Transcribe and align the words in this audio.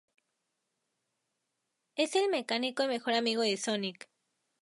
Es 1.95 2.15
el 2.15 2.27
mecánico 2.31 2.81
y 2.83 2.87
mejor 2.87 3.13
amigo 3.13 3.43
de 3.43 3.55
Sonic. 3.55 4.09